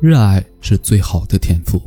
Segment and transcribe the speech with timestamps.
[0.00, 1.80] 热爱是最好的天赋。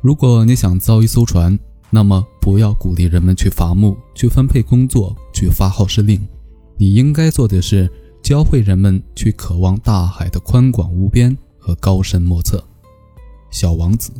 [0.00, 1.58] 如果你想造一艘船，
[1.90, 6.20] 那么不要鼓励人们去伐木、去分配工作、去发号施令。
[6.76, 7.90] 你应该做的是
[8.22, 12.62] 教会人们去渴望大海的宽广无边和高深莫测。
[13.50, 14.12] 小王子。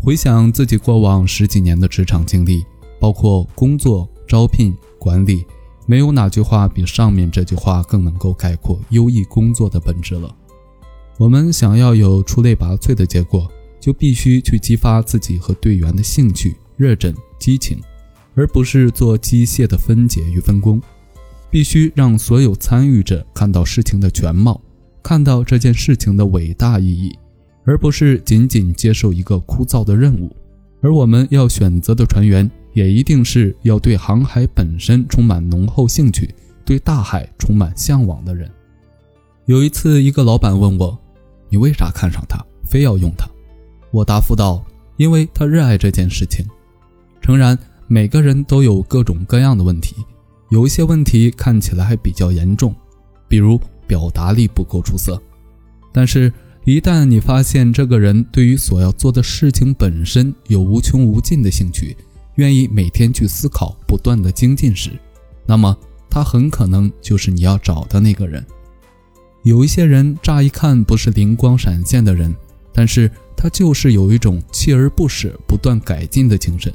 [0.00, 2.64] 回想自己过往十几年的职场经历，
[3.00, 5.44] 包括工作、招聘、管理，
[5.84, 10.32] 没有哪句话比上面这句话更能够概括优异工作的本质了。
[11.20, 13.46] 我们想要有出类拔萃的结果，
[13.78, 17.78] 就必须去激发自己和队员的兴趣、热忱、激情，
[18.34, 20.80] 而不是做机械的分解与分工。
[21.50, 24.58] 必须让所有参与者看到事情的全貌，
[25.02, 27.14] 看到这件事情的伟大意义。
[27.66, 30.34] 而不是仅仅接受一个枯燥的任务，
[30.80, 38.50] 而我们要选择的船员也一定是要对航海本身充满浓厚兴趣、对大海充满向往的人。
[39.44, 40.96] 有一次，一个老板问我
[41.50, 43.28] ：“你为啥看上他，非要用他？”
[43.92, 44.64] 我答复道
[44.96, 46.42] ：“因为他热爱这件事情。”
[47.20, 49.96] 诚然，每个人都有各种各样的问题，
[50.48, 52.74] 有一些问题看起来还比较严重，
[53.28, 55.20] 比如表达力不够出色，
[55.92, 56.32] 但是。
[56.66, 61.96] 一旦你发现这个人对于所要做的事情本身有无穷无尽的兴趣，
[62.34, 64.90] 愿意每天去思考、不断的精进时，
[65.46, 65.74] 那么
[66.10, 68.44] 他很可能就是你要找的那个人。
[69.42, 72.34] 有一些人乍一看不是灵光闪现的人，
[72.72, 76.72] 但是他就是有一种锲而不舍、不断改进的精神。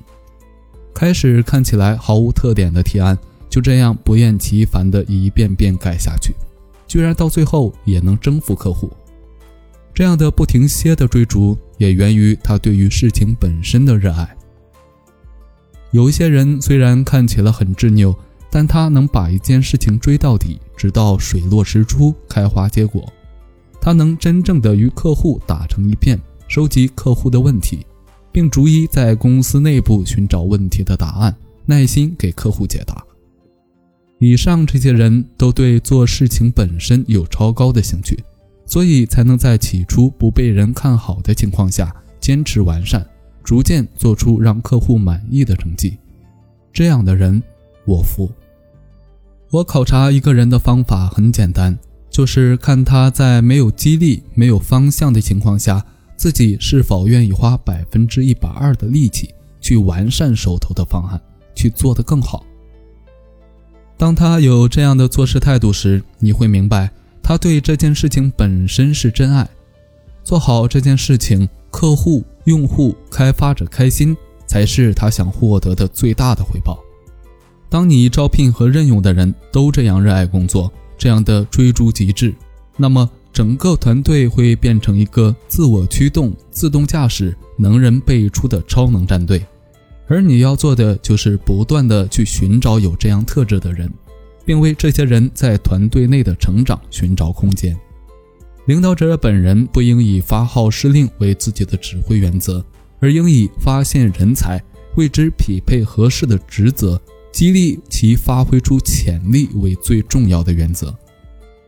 [0.93, 3.17] 开始看起来毫无特点的提案，
[3.49, 6.33] 就这样不厌其烦地一遍遍改下去，
[6.87, 8.89] 居然到最后也能征服客户。
[9.93, 14.35] 这样的不停歇的追逐，也源于他对于事情本身的热爱。
[15.91, 18.17] 有一些人虽然看起来很执拗，
[18.55, 23.03] 但他能把一件事情追到底，直到水落石出、开花结果。
[23.81, 26.17] 他能真正的与客户打成一片，
[26.47, 27.85] 收集客户的问题，
[28.31, 31.35] 并逐一在公司内部寻找问题的答案，
[31.65, 33.03] 耐心给客户解答。
[34.19, 38.17] 以上这些人都对做事情本身有超高的兴趣。
[38.65, 43.05] 所以才能在起初不被人看好的情况下坚持完善，
[43.43, 45.99] 逐渐做出让客户满意的成绩。
[46.71, 47.43] 这样的人，
[47.85, 48.31] 我服。
[49.55, 51.79] 我考察一个人的方法很简单，
[52.09, 55.81] 就是看他在没有激励、没有方向的情况下，
[56.17, 61.21] 自己是否愿意花百分之一百二的力气去完善手头的方案，
[61.55, 62.45] 去做得更好。
[63.95, 66.91] 当他有这样的做事态度时，你会明白。
[67.23, 69.49] 他对这件事情本身是真爱，
[70.21, 74.17] 做好这件事情，客户、用户、开发者开心，
[74.47, 76.77] 才是他想获得的最大的回报。
[77.75, 82.33] 当你招聘和任用的人都这样热爱工作，这样的追逐极致，
[82.77, 89.45] 那么整个团队会变成一个自我驱动、自动驾驶、能人辈出的超能战队。
[90.07, 93.91] 而你要做的就是不断的去寻找有这样特质的人。
[94.45, 97.77] 并为这些人在团队内的成长寻找空间。
[98.67, 102.63] 领导者本人不应以发号施令为自己的指挥原则，
[103.01, 104.63] 而应以发现人才、
[104.95, 106.97] 为之匹配合适的职责、
[107.35, 110.95] 激励其发挥出潜力为最重要的原则。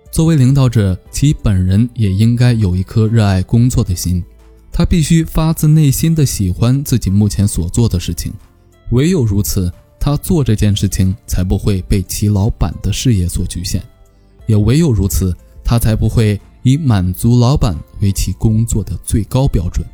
[0.10, 4.24] 作为领导者，其本人也应该有一颗热爱工作的心，
[4.72, 8.32] 他必须发自内心的喜欢自己目前所做的事情，
[8.92, 9.70] 唯有如此。
[10.00, 13.84] 他做这件事情才不会被其老板的事业所局限，
[14.46, 15.36] 也唯有如此，
[15.66, 19.86] 他才不会以满足老板为其工作的最高标准。